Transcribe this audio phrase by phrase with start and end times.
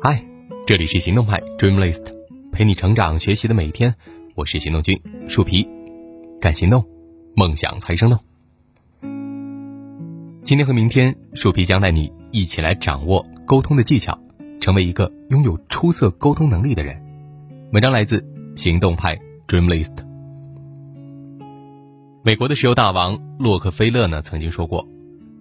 [0.00, 0.24] 嗨，
[0.66, 2.02] 这里是行动派 Dream List，
[2.52, 3.94] 陪你成长学习的每一天。
[4.34, 5.68] 我是行动君树皮，
[6.40, 6.84] 敢行动，
[7.34, 8.18] 梦想才生动。
[10.42, 14.18] 今天和明天，树皮将带你一起来掌握沟通的技巧，
[14.60, 17.02] 成为一个拥有出色沟通能力的人。
[17.72, 18.24] 文章来自
[18.54, 19.92] 行动派 Dream List。
[22.22, 24.86] 美国的石油大王洛克菲勒呢曾经说过，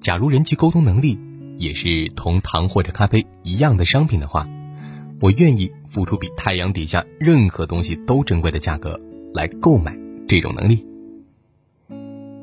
[0.00, 1.18] 假如人际沟通能力
[1.60, 4.48] 也是同糖或者咖啡一样的商品的话，
[5.20, 8.98] 我愿意付出比太阳底下任何东西都珍贵的价格
[9.34, 9.94] 来购买
[10.26, 10.86] 这种能力。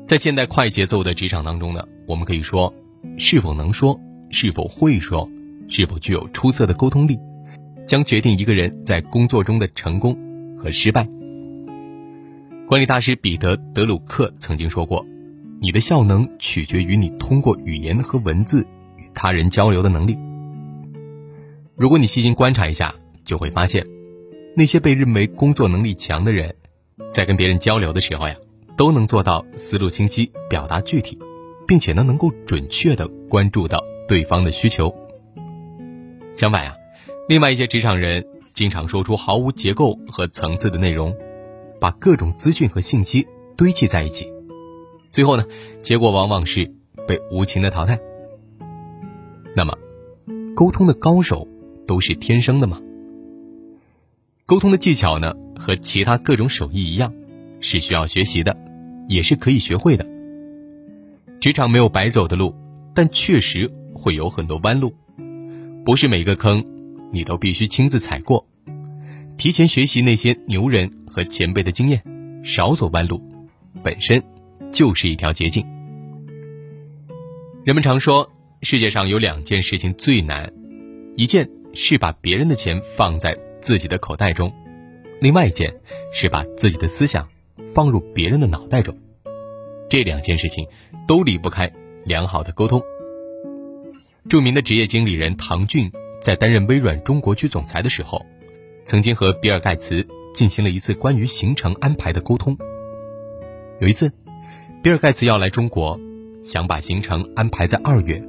[0.06, 2.72] 在现代快节奏的职场当中呢，我们可以说，
[3.18, 5.28] 是否能说，是否会说，
[5.68, 7.18] 是否具有出色的沟通力，
[7.84, 10.16] 将决定一个人在工作中的成功
[10.56, 11.08] 和失败。
[12.68, 15.04] 管理大师彼得·德鲁克曾经说过
[15.60, 18.64] ：“你的效能取决于你通过语言和文字
[19.18, 20.16] 他人交流的能力。”
[21.76, 23.86] 如果你细心观察一下，就会发现，
[24.56, 26.54] 那些被认为工作能力强的人，
[27.12, 28.34] 在跟别人交流的时候呀，
[28.76, 31.18] 都能做到思路清晰、表达具体，
[31.66, 34.92] 并且呢，能够准确的关注到对方的需求。
[36.34, 36.74] 相反呀，
[37.28, 41.14] 另外一些职场人经常说出毫无结构和层次的内容，
[41.78, 44.26] 把各种资讯和信息堆砌在一起，
[45.12, 45.44] 最后呢，
[45.82, 46.72] 结果往往是
[47.06, 48.00] 被无情的淘汰。
[49.58, 49.76] 那么，
[50.54, 51.46] 沟通的高手。
[51.88, 52.78] 都是天生的吗？
[54.44, 57.10] 沟通的技巧呢，和其他各种手艺一样，
[57.60, 58.54] 是需要学习的，
[59.08, 60.06] 也是可以学会的。
[61.40, 62.54] 职场没有白走的路，
[62.94, 64.92] 但确实会有很多弯路，
[65.86, 66.62] 不是每个坑
[67.10, 68.46] 你都必须亲自踩过。
[69.38, 72.02] 提前学习那些牛人和前辈的经验，
[72.44, 73.18] 少走弯路，
[73.82, 74.22] 本身
[74.70, 75.64] 就是一条捷径。
[77.64, 78.30] 人们常说，
[78.62, 80.52] 世界上有两件事情最难，
[81.16, 81.48] 一件。
[81.74, 84.52] 是把别人的钱放在自己的口袋中，
[85.20, 85.72] 另外一件
[86.12, 87.28] 是把自己的思想
[87.74, 88.96] 放入别人的脑袋中。
[89.88, 90.66] 这两件事情
[91.06, 91.70] 都离不开
[92.04, 92.82] 良好的沟通。
[94.28, 98.24] 著名的职业经理人唐骏在担任微软中国区总裁的时候，
[98.82, 102.56] 曾经和比尔盖茨进行了一次关于行程安排的沟通。
[103.78, 104.10] 有一次，
[104.82, 106.00] 比尔盖茨要来中国，
[106.42, 108.20] 想把行程安排在二月，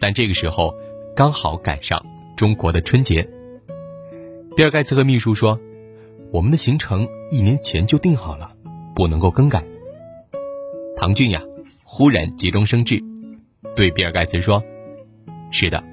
[0.00, 0.74] 但这个时候
[1.16, 2.04] 刚好赶上。
[2.36, 3.28] 中国的春节，
[4.56, 5.56] 比尔盖茨和秘书说
[6.34, 8.50] ：“我们的行程一年前就定好了，
[8.92, 9.62] 不能够更改。”
[10.98, 11.40] 唐骏呀，
[11.84, 13.00] 忽然急中生智，
[13.76, 14.60] 对比尔盖茨说
[15.52, 15.84] ：“是的，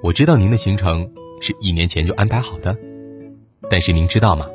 [0.00, 2.76] 我知道您的行程是一年前就安排好的，
[3.68, 4.46] 但是您知道吗？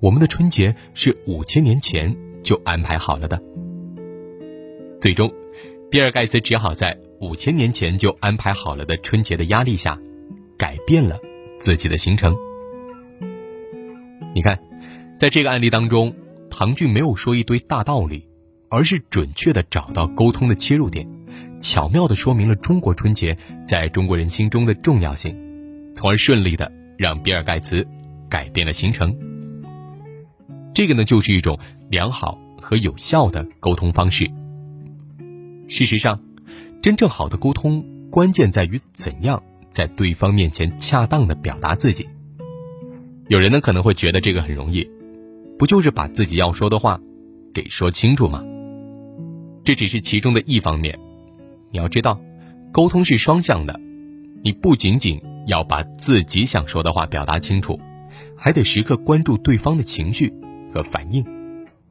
[0.00, 3.40] 我们的春节是五千年前就安排好了的。”
[5.00, 5.32] 最终，
[5.88, 9.98] 比尔盖茨只好在五千年前就安排好了的春节的压力下。
[10.58, 11.20] 改变了
[11.60, 12.36] 自己的行程。
[14.34, 14.58] 你看，
[15.16, 16.12] 在这个案例当中，
[16.50, 18.26] 唐骏没有说一堆大道理，
[18.68, 21.08] 而是准确的找到沟通的切入点，
[21.60, 25.38] 巧妙的说明了中国春节在中国人心中的重要性，
[25.94, 27.86] 从而顺利的让比尔盖茨
[28.28, 29.16] 改变了行程。
[30.74, 31.56] 这个呢，就是一种
[31.88, 34.28] 良好和有效的沟通方式。
[35.68, 36.20] 事实上，
[36.82, 39.42] 真正好的沟通关键在于怎样。
[39.70, 42.08] 在对方面前恰当的表达自己，
[43.28, 44.88] 有人呢可能会觉得这个很容易，
[45.56, 46.98] 不就是把自己要说的话
[47.54, 48.42] 给说清楚吗？
[49.62, 50.98] 这只是其中的一方面。
[51.70, 52.18] 你要知道，
[52.72, 53.78] 沟通是双向的，
[54.42, 57.78] 你不仅仅要把自己想说的话表达清楚，
[58.36, 60.32] 还得时刻关注对方的情绪
[60.72, 61.24] 和反应，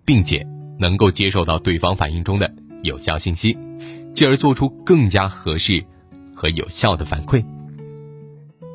[0.04, 0.46] 并且
[0.78, 3.56] 能够接受到对方反应中的有效信息，
[4.14, 5.84] 进而做出更加合适
[6.36, 7.44] 和有效的反馈。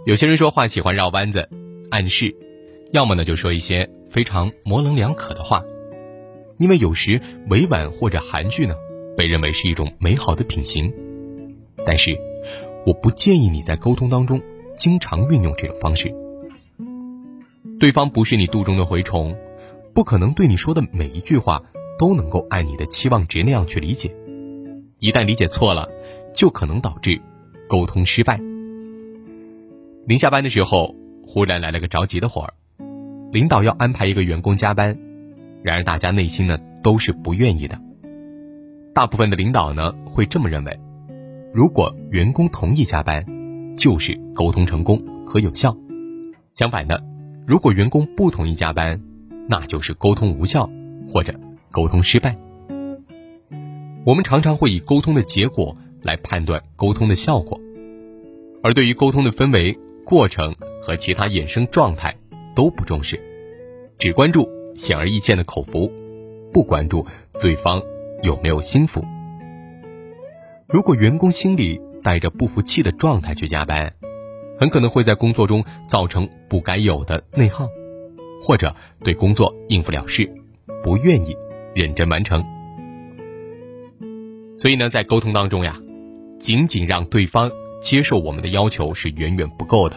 [0.05, 1.49] 有些人说话喜欢绕弯子、
[1.91, 2.35] 暗示，
[2.93, 5.63] 要么呢就说一些非常模棱两可的话，
[6.59, 8.75] 因为有时委婉或者含蓄呢，
[9.17, 10.93] 被认为是一种美好的品行。
[11.85, 12.17] 但是，
[12.85, 14.41] 我不建议你在沟通当中
[14.77, 16.13] 经常运用这种方式。
[17.81, 19.37] 对方不是你肚中的蛔虫，
[19.93, 21.63] 不可能对你说的每一句话
[21.99, 24.15] 都能够按你的期望值那样去理解。
[25.03, 25.89] 一旦理解错了，
[26.33, 27.21] 就可能导致
[27.69, 28.39] 沟通失败。
[30.07, 30.95] 临下班的时候，
[31.27, 32.55] 忽然来了个着急的活儿，
[33.33, 34.97] 领导要安排一个员工加班，
[35.65, 37.77] 然而大家内心呢都是不愿意的。
[38.95, 40.79] 大部分的领导呢会这么认为：
[41.53, 43.27] 如果员工同意加班，
[43.77, 45.77] 就是沟通成功和有效；
[46.53, 47.03] 相反的，
[47.45, 49.01] 如果员工不同意加班，
[49.49, 50.71] 那就是沟通无效
[51.09, 51.35] 或者
[51.73, 52.37] 沟通失败。
[54.05, 57.61] 我们常常会以沟通的结果来判断沟通的效果。
[58.63, 62.15] 而对于沟通的氛围、过程和其他衍生状态
[62.55, 63.21] 都不重视，
[63.99, 65.91] 只关注显而易见的口福，
[66.53, 67.07] 不关注
[67.41, 67.81] 对方
[68.23, 69.05] 有没有心服。
[70.69, 73.93] 如果员工心里带着不服气的状态去加班，
[74.59, 77.69] 很可能会在工作中造成不该有的内耗，
[78.43, 80.29] 或者对工作应付了事，
[80.83, 81.37] 不愿意
[81.75, 82.43] 认真完成。
[84.63, 85.77] 所以呢，在沟通当中呀，
[86.39, 87.51] 仅仅让对方
[87.83, 89.97] 接受我们的要求是远远不够的，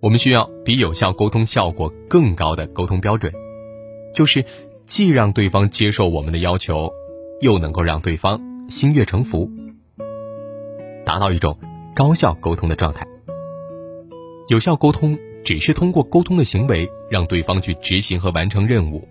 [0.00, 3.30] 我们需要比有效沟通效果更高的沟通标准，
[4.14, 4.42] 就是
[4.86, 6.90] 既让对方接受我们的要求，
[7.42, 8.40] 又能够让对方
[8.70, 9.50] 心悦诚服，
[11.04, 11.58] 达到一种
[11.94, 13.06] 高效沟通的状态。
[14.48, 19.06] 有效沟通只是通过沟通的行为让对方去执行和完成任务，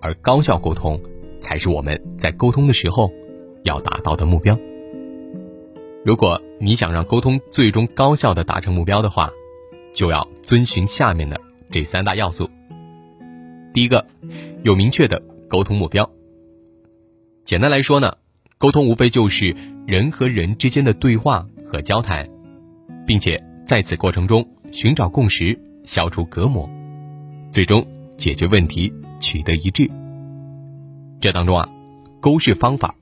[0.00, 1.00] 而高效沟通
[1.40, 3.10] 才是我们在沟通的时候。
[3.64, 4.58] 要达到的目标。
[6.04, 9.30] 如果你想让沟通最终高效的达成目标的话，
[9.94, 12.50] 就要遵循下面的这三大要素。
[13.72, 14.04] 第一个，
[14.62, 16.10] 有明确的沟通目标。
[17.44, 18.16] 简单来说呢，
[18.58, 19.54] 沟通无非就是
[19.86, 22.28] 人和人之间的对话和交谈，
[23.06, 26.68] 并且在此过程中寻找共识，消除隔膜，
[27.50, 27.86] 最终
[28.16, 29.88] 解决问题，取得一致。
[31.20, 31.68] 这当中啊，
[32.20, 32.94] 沟是方法。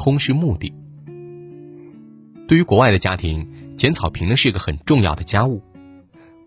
[0.00, 0.72] 通是目的。
[2.48, 5.60] 对于国外的家庭，剪草坪呢是一个很重要的家务。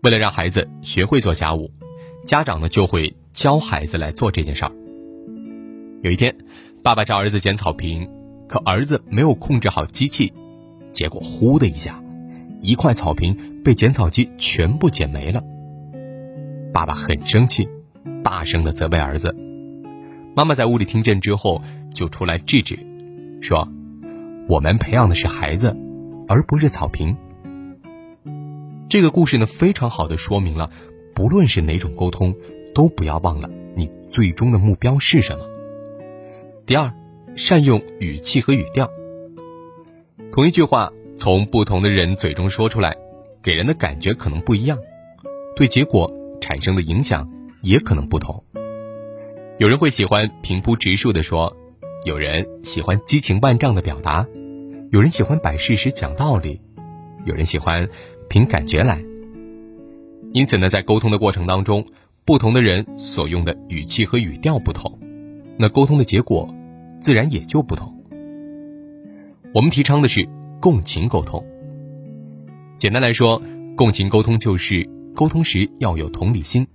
[0.02, 1.70] 为了让孩子学会做家务，
[2.26, 4.72] 家长呢就会教孩子来做这件事儿。
[6.02, 6.36] 有一天，
[6.82, 8.10] 爸爸教儿子剪草坪，
[8.48, 10.32] 可儿子没有控制好机器，
[10.90, 12.02] 结果呼的一下，
[12.60, 15.40] 一块草坪被剪草机全部剪没了。
[16.72, 17.68] 爸爸很生气，
[18.24, 19.32] 大声的责备儿子。
[20.34, 21.62] 妈妈在屋里听见之后，
[21.94, 22.76] 就出来制止。
[23.44, 23.68] 说
[24.48, 25.76] ：“我们培养的是孩子，
[26.26, 27.14] 而不是草坪。”
[28.88, 30.70] 这个故事呢，非常好的说明了，
[31.14, 32.34] 不论是哪种沟通，
[32.74, 35.44] 都不要忘了你最终的目标是什么。
[36.64, 36.90] 第二，
[37.36, 38.90] 善用语气和语调。
[40.32, 42.96] 同一句话从不同的人嘴中说出来，
[43.42, 44.78] 给人的感觉可能不一样，
[45.54, 46.10] 对结果
[46.40, 47.30] 产生的影响
[47.60, 48.42] 也可能不同。
[49.58, 51.54] 有人会喜欢平铺直述的说。
[52.04, 54.26] 有人喜欢激情万丈的表达，
[54.90, 56.60] 有人喜欢摆事实讲道理，
[57.24, 57.88] 有人喜欢
[58.28, 59.02] 凭感觉来。
[60.34, 61.86] 因此呢，在沟通的过程当中，
[62.26, 64.98] 不同的人所用的语气和语调不同，
[65.56, 66.54] 那沟通的结果
[67.00, 68.04] 自然也就不同。
[69.54, 70.28] 我们提倡的是
[70.60, 71.42] 共情沟通。
[72.76, 73.40] 简单来说，
[73.76, 76.66] 共情沟通就是沟通时要有同理心，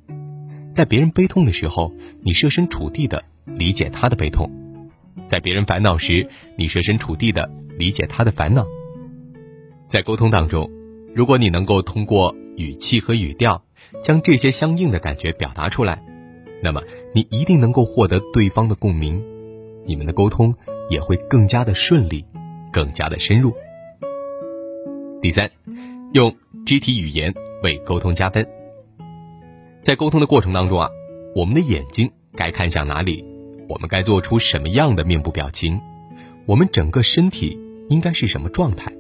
[0.74, 1.94] 在别人悲痛的时候，
[2.24, 4.50] 你设身处地的理解他的悲痛。
[5.28, 6.28] 在别人烦恼时，
[6.58, 8.66] 你设身处地的理解他的烦恼。
[9.88, 10.70] 在沟通当中，
[11.16, 13.64] 如果你能够通过语气和语调，
[14.04, 16.04] 将这些相应的感觉表达出来，
[16.62, 16.82] 那么
[17.14, 19.24] 你一定能够获得对方的共鸣，
[19.86, 20.54] 你们的沟通
[20.90, 22.24] 也会更加的顺利，
[22.72, 23.54] 更加的深入。
[25.22, 25.50] 第三，
[26.14, 26.36] 用
[26.66, 27.34] 肢体语言
[27.64, 28.48] 为沟通加分。
[29.82, 30.90] 在沟通的过程当中啊，
[31.36, 33.26] 我们的眼睛该看向哪里？
[33.70, 35.80] 我们该做出什么样的面部表情？
[36.48, 37.56] 我们整个身体
[37.88, 38.92] 应该是什么状态？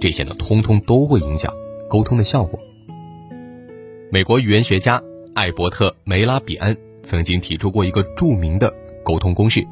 [0.00, 1.52] 这些呢，通通都会影响
[1.90, 2.58] 沟通的效果。
[4.10, 5.02] 美国语言学家
[5.34, 8.72] 艾伯特·梅拉比安曾经提出过一个著名的
[9.04, 9.62] 沟通公式：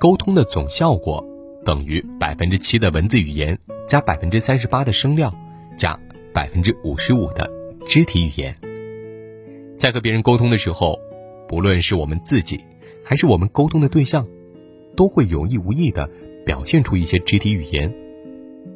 [0.00, 1.22] 沟通的总效果
[1.66, 5.34] 等于百分之七的文字语言加百分之三十八的声调
[5.76, 6.00] 加
[6.32, 7.50] 百分之五十五的
[7.86, 8.56] 肢体语言。
[9.76, 10.98] 在和别人沟通的时候，
[11.46, 12.58] 不论是我们自己。
[13.08, 14.26] 还是我们沟通的对象，
[14.94, 16.10] 都会有意无意的
[16.44, 17.90] 表现出一些肢体语言，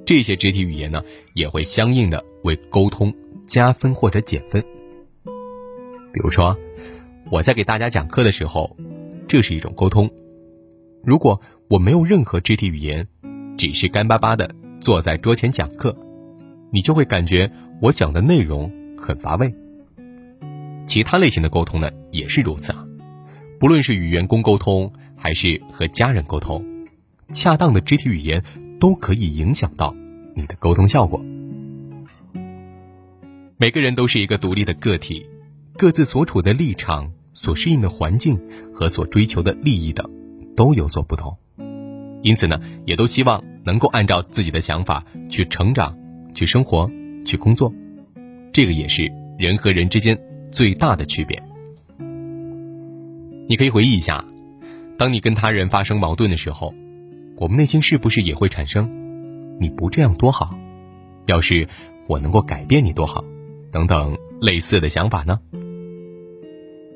[0.07, 1.03] 这些肢体语言呢，
[1.35, 3.12] 也会相应的为沟通
[3.45, 4.65] 加分或者减分。
[6.15, 6.57] 比如说，
[7.31, 8.75] 我在给大家讲课的时候，
[9.29, 10.09] 这是一种沟通；
[11.05, 13.07] 如果我没有任何肢体语言，
[13.59, 15.95] 只是干巴巴的坐在桌前讲课，
[16.71, 19.55] 你就会感觉我讲的内容很乏味。
[20.87, 22.87] 其他类型的沟通呢，也是如此啊。
[23.62, 26.66] 不论是与员工沟通，还是和家人沟通，
[27.31, 28.42] 恰当的肢体语言
[28.81, 29.95] 都可以影响到
[30.35, 31.25] 你的沟通效果。
[33.59, 35.25] 每个人都是一个独立的个体，
[35.75, 38.37] 各自所处的立场、所适应的环境
[38.75, 40.11] 和所追求的利益等
[40.57, 41.38] 都有所不同，
[42.25, 45.97] 因此呢，也都希望能够按照自己的想法去成长、
[46.35, 46.90] 去生活、
[47.25, 47.73] 去工作。
[48.52, 51.40] 这个也是人和人之间最大的区别。
[53.52, 54.25] 你可以回忆一下，
[54.97, 56.73] 当你跟他人发生矛盾的时候，
[57.37, 58.88] 我们内心是不是也会产生
[59.61, 60.56] “你不这样多好”？
[61.28, 61.68] 要是
[62.06, 63.23] 我能够改变你多好，
[63.71, 65.38] 等等类似的想法呢？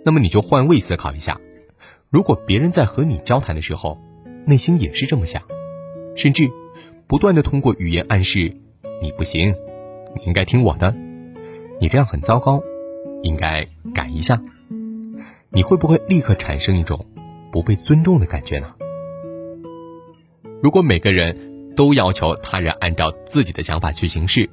[0.02, 1.38] 那么你就换位思考一下，
[2.08, 4.00] 如果别人在和你交谈的时候，
[4.46, 5.42] 内心也是这么想，
[6.16, 6.48] 甚至
[7.06, 8.56] 不断的通过语言暗示
[9.02, 9.54] 你不行，
[10.14, 10.94] 你应该听我的，
[11.82, 12.62] 你这样很糟糕，
[13.22, 14.40] 应该改一下，
[15.56, 17.06] 你会不会立刻产生一种
[17.50, 18.75] 不被尊重的感觉呢？
[20.62, 24.50] 如果每个人都要求他人按照自己的想法去行事，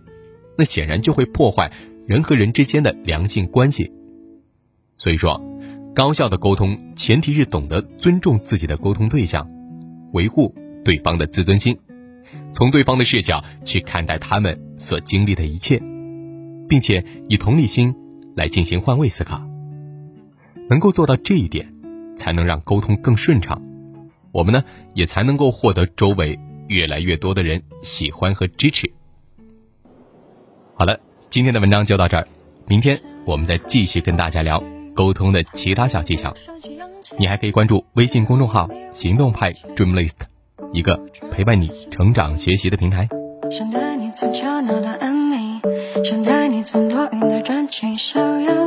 [0.58, 1.70] 那显然就会破坏
[2.08, 3.92] 人和人之间的良性关系。
[4.98, 5.44] 所以说，
[5.94, 9.46] 高效的沟通前提是懂得尊重自己的沟通对象，
[10.14, 10.56] 维护
[10.86, 11.78] 对方的自尊心，
[12.54, 15.82] 从对方的视角去看待他们所经历的一切，
[16.70, 17.94] 并且以同理心
[18.38, 19.46] 来进行换位思考。
[20.70, 21.74] 能够做到这一点，
[22.16, 23.62] 才能让沟通更顺畅。
[24.32, 28.92] 我们呢，也才能够获得周围越来越多的人喜欢和支持。
[30.76, 32.28] 好了，今天的文章就到这儿，
[32.68, 34.64] 明天我们再继续跟大家聊
[34.96, 36.34] 沟通的其他小技巧。
[37.20, 40.14] 你还可以关注微信公众号“行动派 Dreamlist”，
[40.72, 40.98] 一个
[41.32, 43.08] 陪伴你成长学习的平台。
[43.52, 45.62] 想带你从吵闹到安宁，
[46.04, 48.63] 想带你从多云到转晴，想要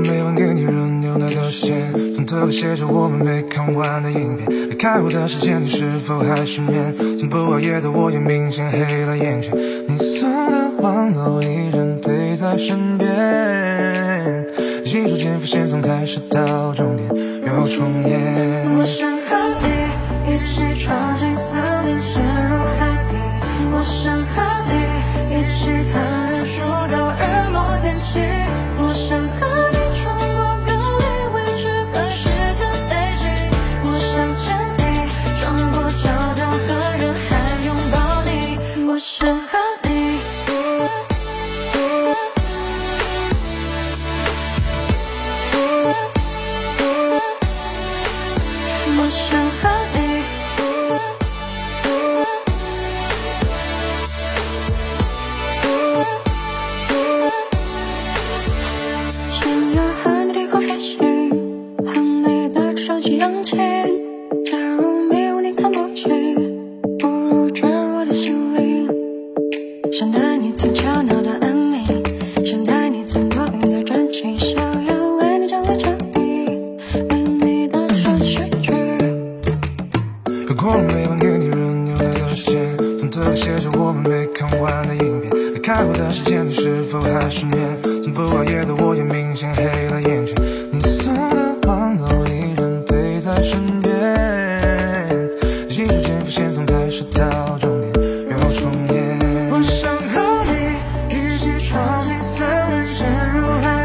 [0.00, 4.70] 每晚给你热牛奶的时间，床头还写着我们没看完的影片。
[4.70, 6.94] 离开我的时间，你是否还失眠？
[7.18, 9.52] 从不熬夜的我也明显黑了眼圈。
[9.86, 14.46] 你送的玩偶依然陪在身边，
[14.84, 17.08] 一逐渐浮现从开始到终点
[17.46, 19.19] 又重演。
[85.80, 87.80] 在乎的时间你是否还失眠？
[88.02, 90.36] 从不熬夜的我也明显黑了眼圈。
[90.70, 93.90] 你送的玩偶依然陪在身边，
[95.70, 99.18] 一瞬间浮现从开始到终点，又重演。
[99.50, 103.79] 我想和你一起闯进森林，潜入海。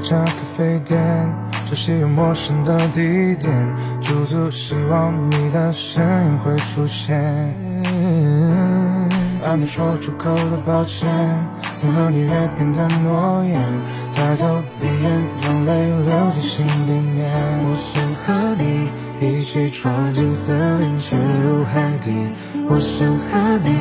[0.00, 0.96] 那家咖啡店，
[1.66, 7.18] 熟悉又陌生的地点，驻足希望你的身影会出现。
[9.42, 11.08] 还没说出口的抱歉，
[11.74, 13.60] 曾和你约定的诺言，
[14.14, 17.32] 抬头闭眼，让泪流进心里面。
[17.64, 18.88] 我想和你
[19.20, 22.12] 一起闯进森林，潜入海底。
[22.70, 23.74] 我想和你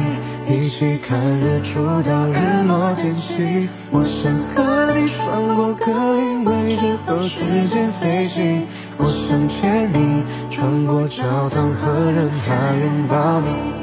[0.50, 3.70] 一起看日出到日落天气。
[3.92, 5.08] 我想和你。
[5.28, 8.66] 穿过格林威治和时间飞行，
[8.98, 13.77] 我想见你穿过教堂和人海，拥抱你。